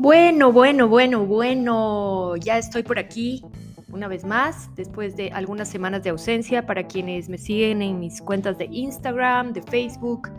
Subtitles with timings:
[0.00, 3.44] Bueno, bueno, bueno, bueno, ya estoy por aquí
[3.92, 6.64] una vez más, después de algunas semanas de ausencia.
[6.64, 10.30] Para quienes me siguen en mis cuentas de Instagram, de Facebook,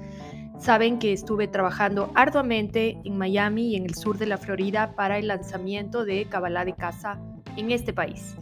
[0.58, 5.20] saben que estuve trabajando arduamente en Miami y en el sur de la Florida para
[5.20, 7.20] el lanzamiento de Cabalá de Casa
[7.56, 8.36] en este país.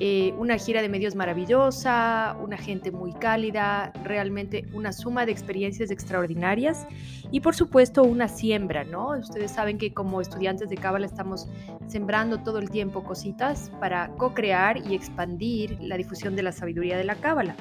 [0.00, 5.92] Eh, una gira de medios maravillosa, una gente muy cálida, realmente una suma de experiencias
[5.92, 6.86] extraordinarias
[7.30, 9.10] y por supuesto una siembra, ¿no?
[9.10, 11.48] Ustedes saben que como estudiantes de Cábala estamos
[11.86, 17.04] sembrando todo el tiempo cositas para co-crear y expandir la difusión de la sabiduría de
[17.04, 17.54] la Cábala.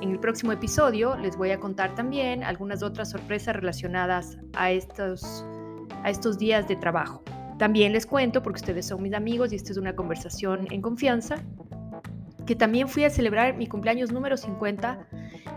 [0.00, 5.44] En el próximo episodio les voy a contar también algunas otras sorpresas relacionadas a estos,
[6.02, 7.23] a estos días de trabajo.
[7.58, 11.36] También les cuento, porque ustedes son mis amigos y esta es una conversación en confianza,
[12.46, 15.06] que también fui a celebrar mi cumpleaños número 50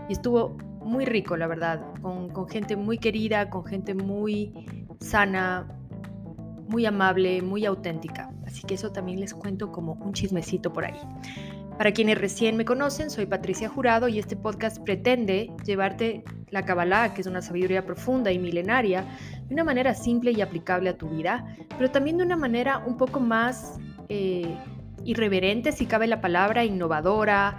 [0.08, 4.52] y estuvo muy rico, la verdad, con, con gente muy querida, con gente muy
[5.00, 5.66] sana,
[6.68, 8.30] muy amable, muy auténtica.
[8.46, 10.98] Así que eso también les cuento como un chismecito por ahí.
[11.78, 17.14] Para quienes recién me conocen, soy Patricia Jurado y este podcast pretende llevarte la Kabbalah,
[17.14, 19.04] que es una sabiduría profunda y milenaria,
[19.46, 22.96] de una manera simple y aplicable a tu vida, pero también de una manera un
[22.96, 24.56] poco más eh,
[25.04, 27.58] irreverente, si cabe la palabra, innovadora,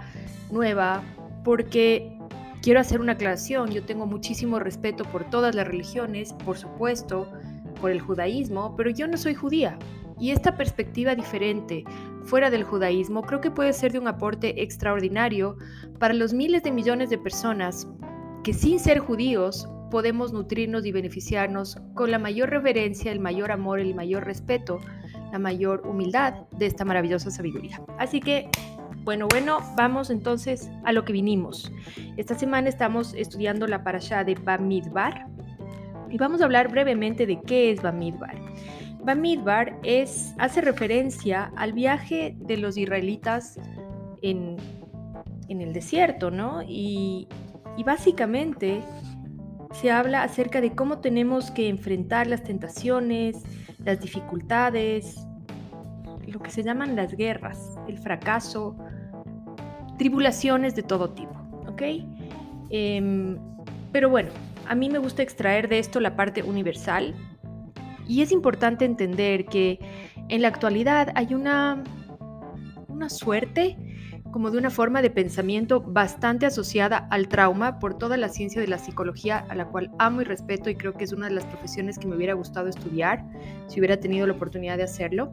[0.50, 1.02] nueva,
[1.42, 2.14] porque
[2.60, 7.32] quiero hacer una aclaración, yo tengo muchísimo respeto por todas las religiones, por supuesto,
[7.80, 9.78] por el judaísmo, pero yo no soy judía.
[10.20, 11.84] Y esta perspectiva diferente
[12.24, 15.56] fuera del judaísmo creo que puede ser de un aporte extraordinario
[15.98, 17.88] para los miles de millones de personas
[18.44, 23.80] que sin ser judíos podemos nutrirnos y beneficiarnos con la mayor reverencia, el mayor amor,
[23.80, 24.78] el mayor respeto,
[25.32, 27.82] la mayor humildad de esta maravillosa sabiduría.
[27.98, 28.48] Así que,
[29.04, 31.72] bueno, bueno, vamos entonces a lo que vinimos.
[32.16, 35.26] Esta semana estamos estudiando la parasha de Bamidbar
[36.08, 38.36] y vamos a hablar brevemente de qué es Bamidbar.
[39.02, 43.58] Bamidbar es, hace referencia al viaje de los israelitas
[44.22, 44.56] en,
[45.48, 46.62] en el desierto, ¿no?
[46.66, 47.28] Y,
[47.84, 48.82] básicamente
[49.72, 53.42] se habla acerca de cómo tenemos que enfrentar las tentaciones,
[53.82, 55.26] las dificultades,
[56.26, 58.76] lo que se llaman las guerras, el fracaso,
[59.96, 61.32] tribulaciones de todo tipo,
[61.66, 61.82] ¿ok?
[62.68, 63.38] Em,
[63.92, 64.30] pero bueno,
[64.68, 67.14] a mí me gusta extraer de esto la parte universal
[68.10, 69.78] y es importante entender que
[70.28, 71.84] en la actualidad hay una,
[72.88, 73.76] una suerte
[74.32, 78.66] como de una forma de pensamiento bastante asociada al trauma por toda la ciencia de
[78.66, 81.46] la psicología a la cual amo y respeto y creo que es una de las
[81.46, 83.24] profesiones que me hubiera gustado estudiar
[83.68, 85.30] si hubiera tenido la oportunidad de hacerlo.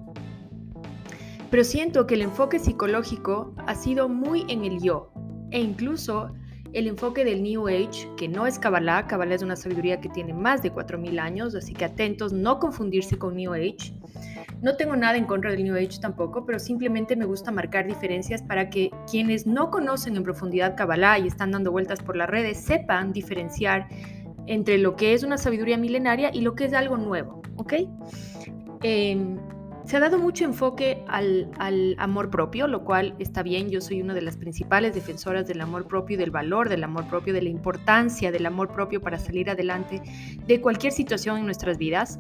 [1.49, 5.11] Pero siento que el enfoque psicológico ha sido muy en el yo
[5.49, 6.31] e incluso
[6.73, 10.33] el enfoque del New Age, que no es Kabbalah, Kabbalah es una sabiduría que tiene
[10.33, 13.93] más de 4.000 años, así que atentos, no confundirse con New Age.
[14.61, 18.41] No tengo nada en contra del New Age tampoco, pero simplemente me gusta marcar diferencias
[18.41, 22.57] para que quienes no conocen en profundidad Kabbalah y están dando vueltas por las redes
[22.59, 23.87] sepan diferenciar
[24.47, 27.73] entre lo que es una sabiduría milenaria y lo que es algo nuevo, ¿ok?
[28.81, 29.37] Em,
[29.87, 33.69] se ha dado mucho enfoque al, amor propio, lo cual está bien.
[33.69, 37.33] Yo soy una de las principales defensoras del amor propio del valor del amor propio,
[37.33, 40.01] de la importancia del amor propio para salir adelante
[40.45, 42.19] de cualquier situación en nuestras vidas.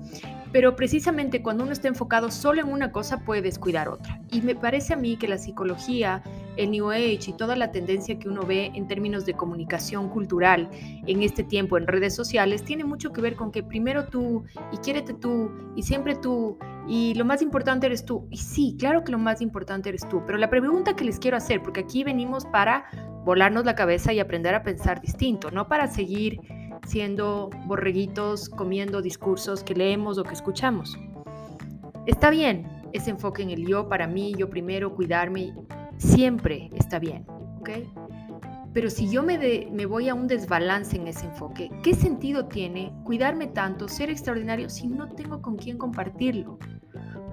[0.53, 4.21] Pero precisamente cuando uno está enfocado solo en una cosa puede descuidar otra.
[4.31, 6.23] Y me parece a mí que la psicología,
[6.55, 10.69] el New Age y toda la tendencia que uno ve en términos de comunicación cultural
[11.05, 14.77] en este tiempo en redes sociales tiene mucho que ver con que primero tú y
[14.77, 16.57] quiérete tú y siempre tú
[16.87, 18.27] y lo más importante eres tú.
[18.31, 21.37] Y sí, claro que lo más importante eres tú, pero la pregunta que les quiero
[21.37, 22.85] hacer, porque aquí venimos para
[23.25, 26.39] volarnos la cabeza y aprender a pensar distinto, no para seguir
[26.85, 30.97] siendo borreguitos comiendo discursos que leemos o que escuchamos.
[32.05, 35.53] Está bien ese enfoque en el yo para mí, yo primero, cuidarme,
[35.97, 37.25] siempre está bien,
[37.59, 37.69] ¿ok?
[38.73, 42.93] Pero si yo me, me voy a un desbalance en ese enfoque, ¿qué sentido tiene
[43.03, 46.59] cuidarme tanto, ser extraordinario, si no tengo con quién compartirlo?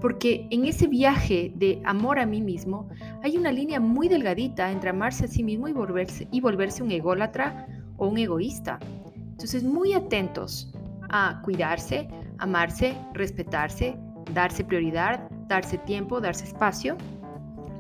[0.04, 2.90] Porque en ese viaje de amor a mí mismo
[3.22, 6.90] hay una línea muy delgadita entre amarse a sí mismo y volverse, y volverse un
[6.90, 7.66] ególatra
[7.96, 8.78] o un egoísta.
[9.16, 10.70] Entonces, muy atentos
[11.08, 12.06] a cuidarse,
[12.36, 13.96] amarse, respetarse,
[14.34, 16.98] darse prioridad, darse tiempo, darse espacio,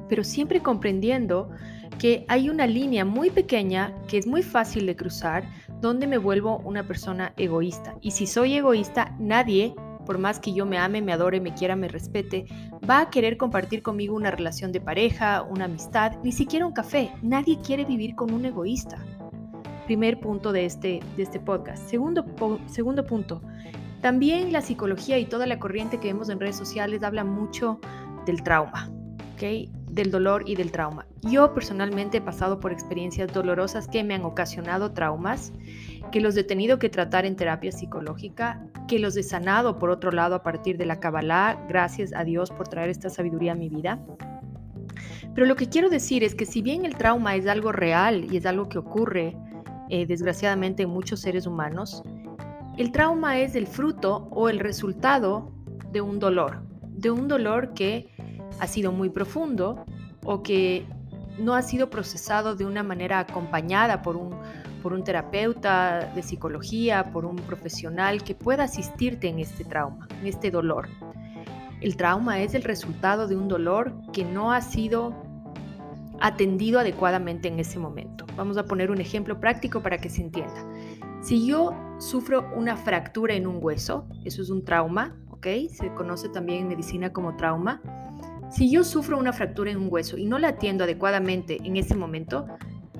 [0.08, 1.50] pero siempre comprendiendo
[1.98, 5.44] que hay una línea muy pequeña que es muy fácil de cruzar
[5.82, 7.96] donde me vuelvo una persona egoísta.
[8.00, 9.74] Y si soy egoísta, nadie
[10.04, 12.46] por más que yo me ame, me adore, me quiera, me respete,
[12.88, 17.12] va a querer compartir conmigo una relación de pareja, una amistad, ni siquiera un café.
[17.22, 18.98] Nadie quiere vivir con un egoísta.
[19.86, 21.88] Primer punto de este, de este podcast.
[21.88, 22.24] Segundo,
[22.66, 23.42] segundo punto,
[24.00, 27.80] También la psicología y toda la corriente que vemos en redes sociales habla mucho
[28.26, 28.90] del trauma,
[29.34, 29.70] ¿ok?
[29.90, 31.06] Del dolor y del trauma.
[31.22, 35.52] Yo personalmente he pasado por experiencias dolorosas que me han ocasionado traumas,
[36.10, 40.12] que los he tenido que tratar en terapia psicológica, que los he sanado por otro
[40.12, 43.68] lado a partir de la Kabbalah, gracias a Dios por traer esta sabiduría a mi
[43.68, 44.00] vida.
[45.34, 48.36] Pero lo que quiero decir es que si bien el trauma es algo real y
[48.36, 49.36] es algo que ocurre
[49.90, 52.02] eh, desgraciadamente en muchos seres humanos,
[52.78, 55.52] el trauma es el fruto o el resultado
[55.92, 58.08] de un dolor, de un dolor que
[58.60, 59.84] ha sido muy profundo
[60.24, 60.86] o que
[61.38, 64.36] no ha sido procesado de una manera acompañada por un,
[64.84, 70.26] por un terapeuta de psicología, por un profesional que pueda asistirte en este trauma, en
[70.26, 70.90] este dolor.
[71.80, 75.14] El trauma es el resultado de un dolor que no ha sido
[76.20, 78.26] atendido adecuadamente en ese momento.
[78.36, 80.62] Vamos a poner un ejemplo práctico para que se entienda.
[81.22, 85.46] Si yo sufro una fractura en un hueso, eso es un trauma, ¿ok?
[85.70, 87.80] Se conoce también en medicina como trauma.
[88.50, 91.94] Si yo sufro una fractura en un hueso y no la atiendo adecuadamente en ese
[91.94, 92.46] momento,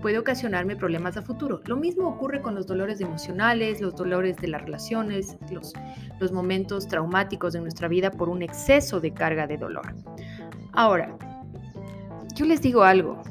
[0.04, 1.62] puede ocasionarme problemas a futuro.
[1.64, 5.72] Lo mismo ocurre con los dolores emocionales, los dolores de las relaciones, los,
[6.20, 9.94] los momentos traumáticos de nuestra vida por un exceso de carga de dolor.
[10.74, 11.16] Ahora,
[12.34, 13.22] yo les digo algo.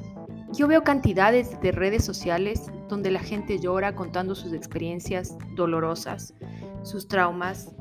[0.51, 6.33] Yo veo cantidades de redes sociales donde la gente llora contando sus experiencias dolorosas,
[6.81, 7.71] sus traumas.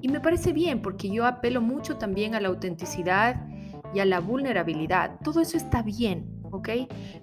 [0.00, 3.46] Y me parece bien porque yo apelo mucho también a la autenticidad
[3.94, 5.20] y a la vulnerabilidad.
[5.22, 6.68] Todo eso está bien, ¿ok?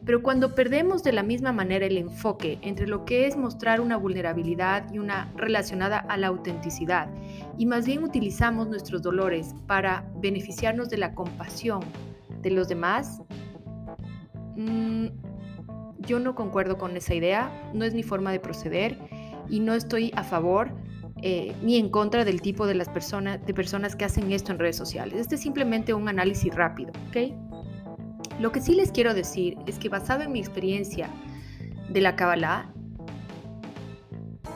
[0.05, 3.95] Pero cuando perdemos de la misma manera el enfoque entre lo que es mostrar una
[3.95, 7.07] vulnerabilidad y una relacionada a la autenticidad,
[7.57, 11.81] y más bien utilizamos nuestros dolores para beneficiarnos de la compasión
[12.41, 13.21] de los demás,
[14.55, 15.07] mm,
[15.99, 18.97] yo no concuerdo con esa idea, no es mi forma de proceder
[19.47, 20.71] y no estoy a favor
[21.21, 24.59] eh, ni en contra del tipo de las personas de personas que hacen esto en
[24.59, 25.19] redes sociales.
[25.19, 27.48] Este es simplemente un análisis rápido, ¿ok?
[28.39, 31.09] Lo que sí les quiero decir es que basado en mi experiencia
[31.89, 32.71] de la Kabbalah,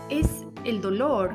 [0.10, 1.34] es el dolor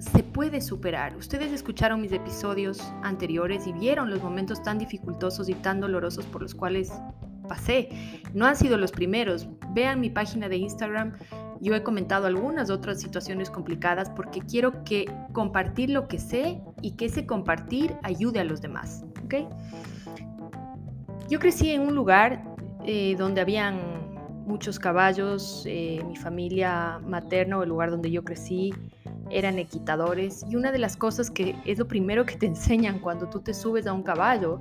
[0.00, 1.16] se puede superar.
[1.16, 6.42] Ustedes escucharon mis episodios anteriores y vieron los momentos tan dificultosos y tan dolorosos por
[6.42, 6.90] los cuales
[7.48, 7.90] pasé.
[8.32, 9.48] No han sido los primeros.
[9.74, 11.12] Vean mi página de Instagram.
[11.60, 16.92] Yo he comentado algunas otras situaciones complicadas porque quiero que compartir lo que sé y
[16.92, 19.04] que ese compartir ayude a los demás.
[19.24, 19.46] ¿okay?
[21.30, 22.42] Yo crecí en un lugar
[22.84, 23.78] eh, donde habían
[24.46, 28.74] muchos caballos, eh, mi familia materna el lugar donde yo crecí
[29.30, 33.28] eran equitadores y una de las cosas que es lo primero que te enseñan cuando
[33.28, 34.60] tú te subes a un caballo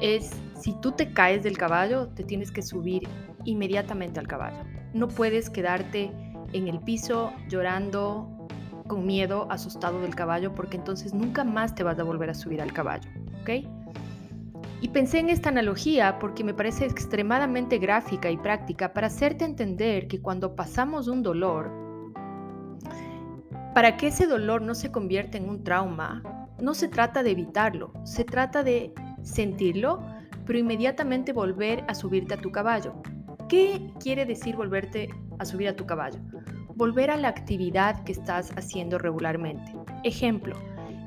[0.00, 3.06] es si tú te caes del caballo te tienes que subir
[3.44, 4.64] inmediatamente al caballo.
[4.92, 6.10] No puedes quedarte
[6.52, 8.48] en el piso llorando
[8.88, 12.60] con miedo, asustado del caballo porque entonces nunca más te vas a volver a subir
[12.60, 13.08] al caballo,
[13.42, 13.79] ¿ok?
[14.82, 20.08] Y pensé en esta analogía porque me parece extremadamente gráfica y práctica para hacerte entender
[20.08, 21.70] que cuando pasamos un dolor,
[23.74, 26.22] para que ese dolor no se convierta en un trauma,
[26.58, 30.02] no se trata de evitarlo, se trata de sentirlo,
[30.46, 32.94] pero inmediatamente volver a subirte a tu caballo.
[33.48, 36.20] ¿Qué quiere decir volverte a subir a tu caballo?
[36.74, 39.74] Volver a la actividad que estás haciendo regularmente.
[40.04, 40.56] Ejemplo,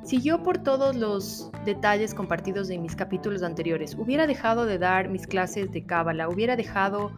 [0.03, 3.95] si yo por todos los detalles compartidos en mis capítulos anteriores.
[3.95, 7.12] Hubiera dejado de dar mis clases de Cábala, hubiera dejado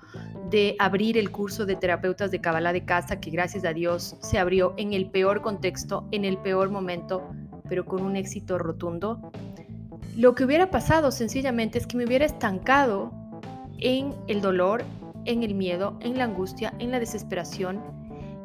[0.49, 4.37] de abrir el curso de terapeutas de Cábala de casa, que gracias a Dios se
[4.37, 7.27] abrió en el peor contexto, en el peor momento,
[7.67, 9.31] pero con un éxito rotundo,
[10.15, 13.11] lo que hubiera pasado sencillamente es que me hubiera estancado
[13.79, 14.83] en el dolor,
[15.25, 17.81] en el miedo, en la angustia, en la desesperación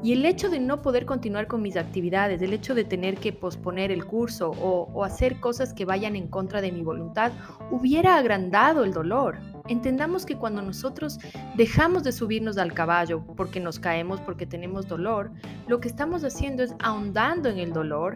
[0.02, 3.32] y el hecho de no poder continuar con mis actividades, el hecho de tener que
[3.32, 7.32] posponer el curso o, hacer cosas que vayan en contra de mi voluntad,
[7.70, 9.38] hubiera agrandado el dolor.
[9.68, 11.18] Entendamos que cuando nosotros
[11.56, 15.32] dejamos de subirnos al caballo porque nos caemos, porque tenemos dolor,
[15.68, 18.14] lo que estamos haciendo es ahondando en el dolor,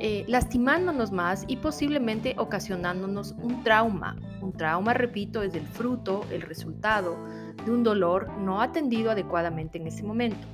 [0.00, 4.16] eh, lastimándonos más y posiblemente ocasionándonos un trauma.
[4.42, 7.16] Un trauma, repito, es el fruto, el resultado
[7.64, 10.46] de un dolor no atendido adecuadamente en ese momento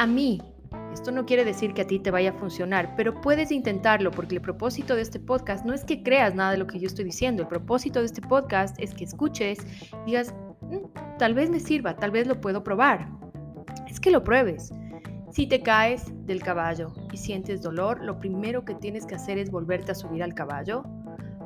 [0.00, 0.40] a mí.
[0.94, 4.36] Esto no quiere decir que a ti te vaya a funcionar, pero puedes intentarlo porque
[4.36, 7.04] el propósito de este podcast no es que creas nada de lo que yo estoy
[7.04, 7.42] diciendo.
[7.42, 9.58] El propósito de este podcast es que escuches
[10.06, 13.10] digas, mm, tal vez me sirva, tal vez lo puedo probar.
[13.90, 14.72] Es que lo pruebes.
[15.32, 19.50] Si te caes del caballo y sientes dolor, lo primero que tienes que hacer es
[19.50, 20.82] volverte a subir al caballo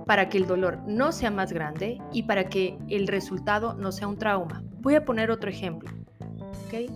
[0.07, 4.07] para que el dolor no sea más grande y para que el resultado no sea
[4.07, 4.63] un trauma.
[4.81, 5.91] Voy a poner otro ejemplo.
[6.67, 6.89] ¿okay?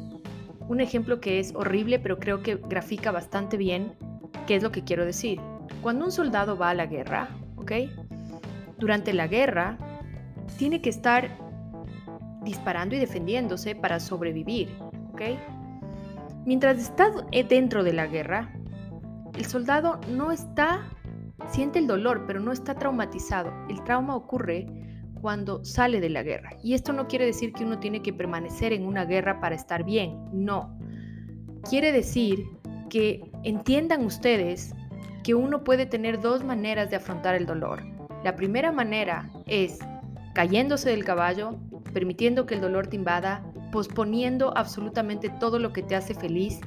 [0.69, 3.95] Un ejemplo que es horrible, pero creo que grafica bastante bien
[4.47, 5.41] qué es lo que quiero decir.
[5.83, 7.73] Cuando un soldado va a la guerra, ¿ok?
[8.79, 9.79] Durante la guerra,
[10.59, 11.37] tiene que estar
[12.43, 14.77] disparando y defendiéndose para sobrevivir,
[15.13, 15.23] ¿ok?
[16.45, 17.11] Mientras está
[17.49, 18.55] dentro de la guerra,
[19.35, 20.87] el soldado no está,
[21.49, 23.53] siente el dolor, pero no está traumatizado.
[23.69, 24.67] El trauma ocurre
[25.21, 26.51] cuando sale de la guerra.
[26.63, 29.85] Y esto no quiere decir que uno tiene que permanecer en una guerra para estar
[29.85, 30.79] bien, no.
[31.69, 32.45] Quiere decir
[32.89, 34.75] que entiendan ustedes
[35.23, 37.83] que uno puede tener dos maneras de afrontar el dolor.
[38.25, 39.79] La primera manera es
[40.35, 41.57] cayéndose del caballo,
[41.93, 46.61] permitiendo que el dolor te invada, posponiendo absolutamente todo lo que te hace feliz,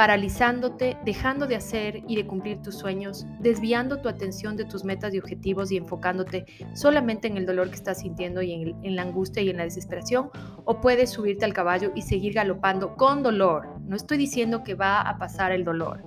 [0.00, 5.12] paralizándote, dejando de hacer y de cumplir tus sueños, desviando tu atención de tus metas
[5.12, 9.42] y objetivos y enfocándote solamente en el dolor que estás sintiendo y en, la angustia
[9.42, 10.30] y en la desesperación,
[10.64, 13.78] o puedes subirte al caballo y seguir galopando con dolor.
[13.82, 16.02] No estoy diciendo que va a pasar el dolor,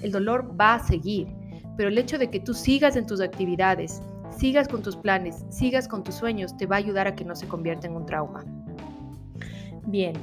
[0.00, 1.28] el dolor va a seguir,
[1.76, 5.86] pero el hecho de que tú sigas en tus actividades, sigas con tus planes, sigas
[5.86, 8.42] con tus sueños, te va a ayudar a que no se convierta en un trauma.
[9.86, 10.14] Bien,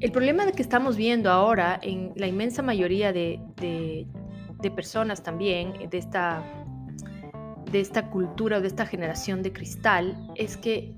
[0.00, 3.40] el problema que estamos viendo ahora en la inmensa mayoría de,
[4.74, 6.42] personas también, de esta,
[7.70, 10.94] de esta cultura o de esta generación de cristal, es que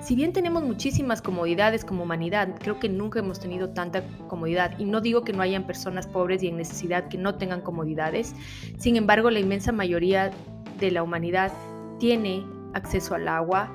[0.00, 4.78] si bien tenemos muchísimas comodidades como humanidad, creo que nunca hemos tenido tanta comodidad.
[4.78, 8.34] Y no digo que no hayan personas pobres y en necesidad que no tengan comodidades.
[8.78, 10.30] Sin embargo, la inmensa mayoría
[10.78, 11.52] de la humanidad
[11.98, 13.70] tiene acceso al agua,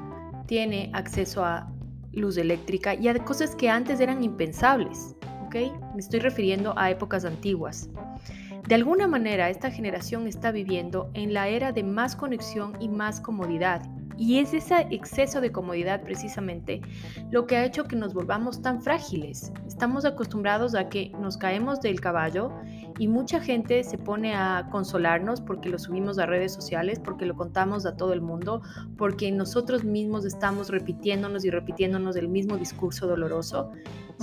[0.48, 1.72] tiene acceso a
[2.16, 5.16] luz eléctrica y a cosas que antes eran impensables.
[5.46, 5.56] ¿ok?
[5.94, 7.90] Me estoy refiriendo a épocas antiguas.
[8.68, 13.22] De alguna manera, esta generación está viviendo en la era de más conexión y más
[13.22, 13.84] comodidad.
[14.18, 16.82] Y es ese exceso de comodidad precisamente
[17.32, 19.52] lo que ha hecho que nos volvamos tan frágiles.
[19.68, 22.52] Estamos acostumbrados a que nos caemos del caballo
[22.98, 27.36] y mucha gente se pone a consolarnos porque lo subimos a redes sociales, porque lo
[27.36, 28.62] contamos a todo el mundo,
[28.98, 33.72] porque nosotros mismos estamos repitiéndonos y repitiéndonos el mismo discurso doloroso.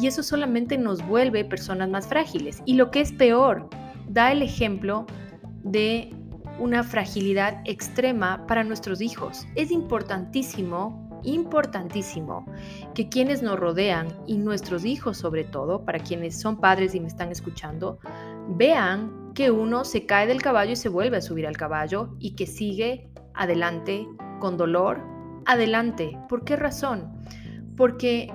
[0.01, 2.63] Y eso solamente nos vuelve personas más frágiles.
[2.65, 3.69] Y lo que es peor,
[4.09, 5.07] da el ejemplo
[5.65, 6.15] de
[6.59, 9.47] una fragilidad extrema para nuestros hijos.
[9.55, 12.47] Es importantísimo, importantísimo
[12.95, 17.09] que quienes nos rodean y nuestros hijos sobre todo, para quienes son padres y me
[17.09, 17.99] están escuchando,
[18.49, 22.35] vean que uno se cae del caballo y se vuelve a subir al caballo y
[22.35, 24.07] que sigue adelante
[24.41, 25.01] con dolor,
[25.47, 26.19] adelante.
[26.29, 27.13] ¿Por qué razón?
[27.77, 28.33] Porque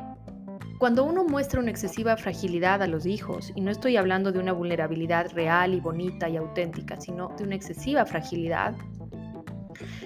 [0.77, 4.53] cuando uno muestra una excesiva fragilidad a los hijos, y no estoy hablando de una
[4.53, 8.75] vulnerabilidad real y bonita y auténtica, sino de una excesiva fragilidad,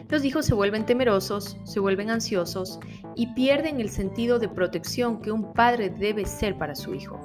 [0.09, 2.79] los hijos se vuelven temerosos, se vuelven ansiosos
[3.15, 7.17] y pierden el sentido de protección que un padre debe ser para su hijo.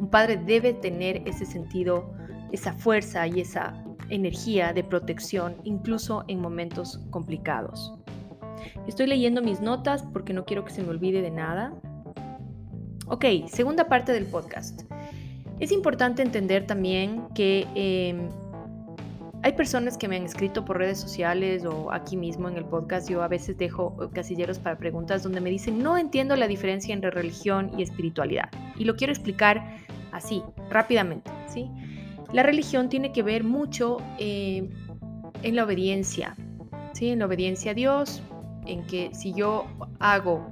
[0.00, 2.12] Un padre debe tener ese sentido,
[2.50, 3.74] esa fuerza y esa
[4.08, 7.94] energía de protección incluso en momentos complicados.
[8.88, 11.72] Estoy leyendo mis notas porque no quiero que se me olvide de nada.
[13.12, 14.84] Ok, segunda parte del podcast.
[15.60, 18.30] Es importante entender también que em,
[19.42, 23.10] hay personas que me han escrito por redes sociales o aquí mismo en el podcast.
[23.10, 27.10] Yo a veces dejo casilleros para preguntas donde me dicen, no entiendo la diferencia entre
[27.10, 28.48] religión y espiritualidad.
[28.78, 29.62] Y lo quiero explicar
[30.10, 31.30] así, rápidamente.
[31.52, 31.70] ¿sí?
[32.32, 34.70] La religión tiene que ver mucho em,
[35.42, 36.34] en la obediencia,
[36.94, 37.10] ¿sí?
[37.10, 38.22] en la obediencia a Dios,
[38.64, 39.66] en que si yo
[39.98, 40.51] hago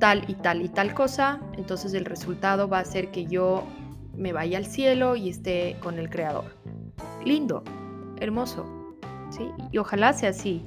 [0.00, 3.64] tal y tal y tal cosa, entonces el resultado va a ser que yo
[4.16, 6.56] me vaya al cielo y esté con el Creador.
[7.24, 7.62] Lindo,
[8.18, 8.66] hermoso,
[9.30, 9.48] ¿sí?
[9.70, 10.64] Y ojalá sea así.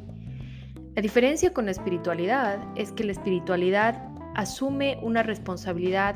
[0.96, 6.16] La diferencia con la espiritualidad es que la espiritualidad asume una responsabilidad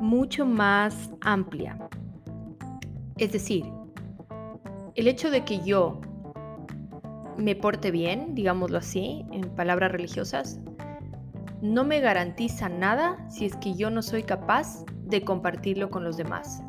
[0.00, 1.78] mucho más amplia.
[3.16, 3.64] Es decir,
[4.96, 6.00] el hecho de que yo
[7.36, 10.58] me porte bien, digámoslo así, en palabras religiosas,
[11.62, 16.16] no me garantiza nada si es que yo no soy capaz de compartirlo con los
[16.16, 16.62] demás.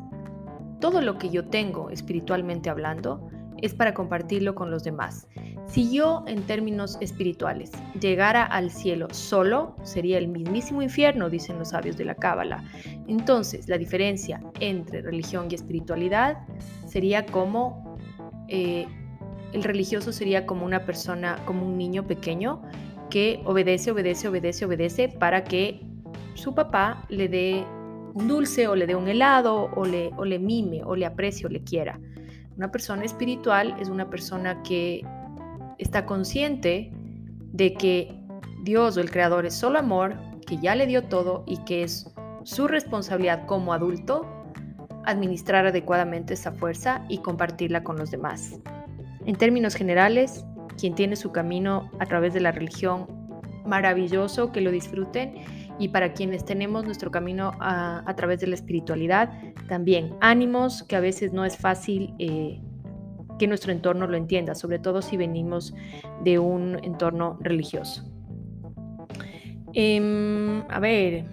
[0.80, 3.28] Todo lo que yo tengo, espiritualmente hablando,
[3.60, 5.26] es para compartirlo con los demás.
[5.66, 11.70] Si yo, en términos espirituales, llegara al cielo solo, sería el mismísimo infierno, dicen los
[11.70, 12.64] sabios de la Cábala.
[13.08, 16.38] Entonces, la diferencia entre religión y espiritualidad
[16.86, 17.98] sería como
[18.48, 18.86] eh,
[19.52, 22.62] el religioso sería como una persona, como un niño pequeño
[23.08, 25.80] que obedece, obedece, obedece, obedece para que
[26.34, 27.64] su papá le dé
[28.14, 31.46] un dulce o le dé un helado o le, o le mime o le aprecie
[31.46, 31.98] o le quiera.
[32.56, 35.04] Una persona espiritual es una persona que
[35.78, 36.92] está consciente
[37.52, 38.14] de que
[38.64, 42.12] Dios o el Creador es solo amor, que ya le dio todo y que es
[42.44, 44.26] su responsabilidad como adulto
[45.04, 48.58] administrar adecuadamente esa fuerza y compartirla con los demás.
[49.24, 50.44] En términos generales,
[50.78, 53.06] quien tiene su camino a través de la religión,
[53.66, 55.34] maravilloso, que lo disfruten.
[55.78, 59.30] Y para quienes tenemos nuestro camino a, través de la espiritualidad,
[59.68, 62.60] también ánimos, que a veces no es fácil eh,
[63.38, 65.74] que nuestro entorno lo entienda, sobre todo si venimos
[66.24, 68.04] de un entorno religioso.
[69.72, 71.24] Em, a ver.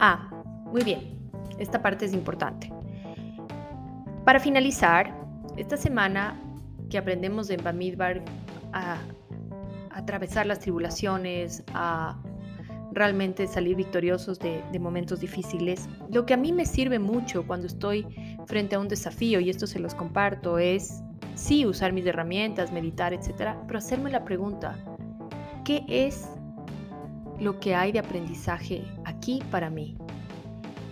[0.00, 0.30] Ah,
[0.72, 1.00] muy bien.
[1.58, 2.72] Esta parte es importante.
[4.24, 5.14] Para finalizar,
[5.56, 6.40] esta semana
[6.90, 8.22] que aprendemos en Bamidbar
[8.72, 8.98] a,
[9.90, 12.20] atravesar las tribulaciones, a
[12.92, 15.88] realmente salir victoriosos de, de, momentos difíciles.
[16.10, 18.06] Lo que a mí me sirve mucho cuando estoy
[18.46, 21.02] frente a un desafío, y esto se los comparto, es
[21.34, 24.76] sí usar mis herramientas, meditar, etcétera, pero hacerme la pregunta,
[25.64, 26.28] ¿qué es
[27.38, 29.96] lo que hay de aprendizaje aquí para mí?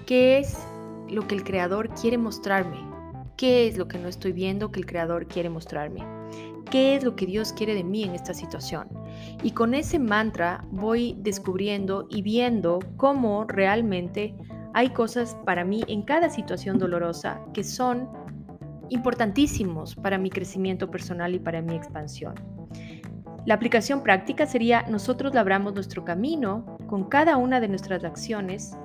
[0.06, 0.58] ¿Qué es
[1.08, 2.93] lo que el creador quiere mostrarme?
[3.36, 6.04] ¿Qué es lo que no estoy viendo que el creador quiere mostrarme?
[6.70, 8.88] ¿Qué es lo que Dios quiere de mí en esta situación?
[9.42, 14.34] Y con ese mantra voy descubriendo y viendo cómo realmente
[14.72, 18.08] hay cosas para mí en cada situación dolorosa que son
[18.88, 22.34] importantísimos para mi crecimiento personal y para mi expansión.
[23.46, 28.76] La aplicación práctica sería nosotros labramos nuestro camino con cada una de nuestras acciones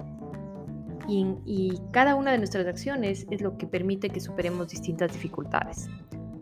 [1.09, 5.87] y, cada una de nuestras acciones es lo que permite que superemos distintas dificultades.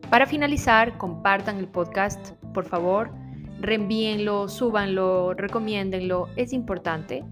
[0.09, 3.11] Para finalizar, compartan el podcast, por favor,
[3.59, 7.23] reenvíenlo, súbanlo, recomiéndenlo, es importante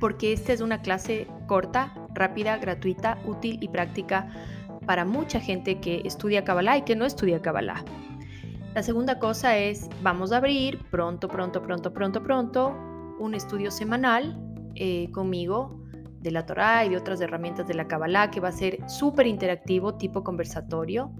[0.00, 4.28] porque esta es una clase corta, rápida, gratuita, útil y práctica
[4.86, 7.84] para mucha gente que estudia Kabbalah y que no estudia Kabbalah.
[8.74, 12.76] La segunda cosa es, vamos a abrir pronto, pronto, pronto, pronto, pronto
[13.18, 14.38] un estudio semanal
[14.74, 15.83] eh, conmigo
[16.24, 19.26] de la Torah y de otras herramientas de la Kabbalah que va a ser súper
[19.26, 21.12] interactivo, tipo conversatorio.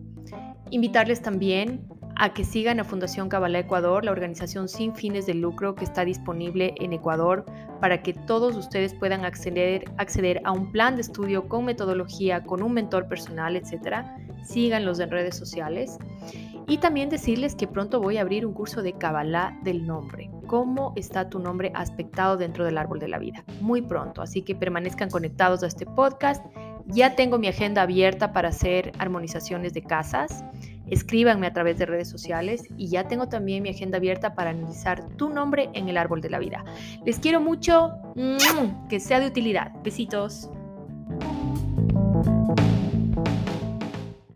[0.70, 1.86] Invitarles también
[2.16, 6.04] a que sigan a Fundación Kabbalah Ecuador, la organización sin fines de lucro que está
[6.04, 7.44] disponible en Ecuador
[7.80, 12.62] para que todos ustedes puedan acceder, acceder a un plan de estudio con metodología, con
[12.62, 14.06] un mentor personal, etc.
[14.42, 15.98] Síganlos en redes sociales.
[16.66, 20.30] Y también decirles que pronto voy a abrir un curso de Kabbalah del nombre.
[20.54, 23.42] ¿Cómo está tu nombre aspectado dentro del árbol de la vida?
[23.60, 26.46] Muy pronto, así que permanezcan conectados a este podcast.
[26.86, 30.44] Ya tengo mi agenda abierta para hacer armonizaciones de casas.
[30.86, 35.08] Escríbanme a través de redes sociales y ya tengo también mi agenda abierta para analizar
[35.16, 36.64] tu nombre en el árbol de la vida.
[37.04, 37.90] Les quiero mucho,
[38.88, 39.72] que sea de utilidad.
[39.82, 40.50] Besitos.